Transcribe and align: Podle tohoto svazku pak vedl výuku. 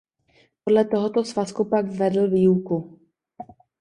Podle 0.63 0.85
tohoto 0.85 1.23
svazku 1.23 1.65
pak 1.65 1.85
vedl 1.87 2.27
výuku. 2.29 2.99